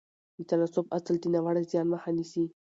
د 0.37 0.39
تناسب 0.49 0.85
اصل 0.97 1.15
د 1.19 1.25
ناوړه 1.33 1.61
زیان 1.71 1.85
مخه 1.93 2.09
نیسي. 2.17 2.43